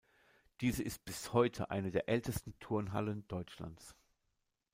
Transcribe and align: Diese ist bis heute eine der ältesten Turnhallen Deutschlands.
Diese 0.61 0.81
ist 0.81 1.05
bis 1.05 1.31
heute 1.31 1.69
eine 1.69 1.91
der 1.91 2.09
ältesten 2.09 2.57
Turnhallen 2.57 3.27
Deutschlands. 3.27 3.95